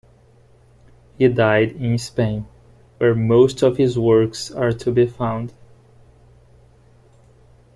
He 1.19 1.27
died 1.27 1.73
in 1.73 1.99
Spain, 1.99 2.47
where 2.97 3.13
most 3.13 3.61
of 3.61 3.77
his 3.77 3.99
works 3.99 4.49
are 4.49 4.71
to 4.71 4.91
be 4.91 5.05
found. 5.05 5.53